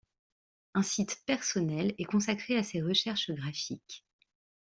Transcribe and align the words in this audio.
Un 0.73 0.81
site 0.81 1.21
personnel 1.27 1.93
est 1.99 2.05
consacré 2.05 2.57
à 2.57 2.63
ces 2.63 2.81
recherches 2.81 3.29
graphiques. 3.29 4.03